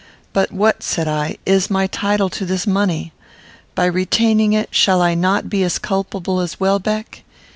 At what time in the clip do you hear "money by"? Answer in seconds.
2.65-3.85